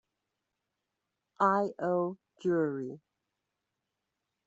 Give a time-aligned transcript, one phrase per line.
[1.39, 1.75] I.
[1.77, 2.17] O.
[2.43, 3.01] Drewry.